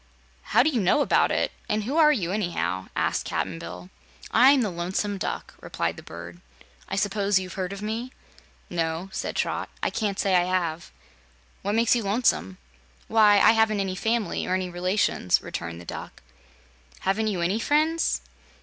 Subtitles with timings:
[0.41, 3.91] "How do you know about it, and who are you, anyhow?" asked Cap'n Bill.
[4.31, 6.41] "I'm the Lonesome Duck," replied the bird.
[6.89, 8.11] "I suppose you've heard of me?"
[8.67, 10.89] "No," said Trot, "I can't say I have.
[11.61, 12.57] What makes you lonesome?"
[13.09, 16.23] "Why, I haven't any family or any relations," returned the Duck.
[17.01, 18.21] "Haven't you any friends?"